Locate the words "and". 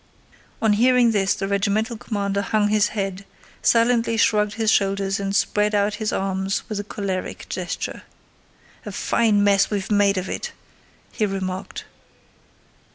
5.19-5.35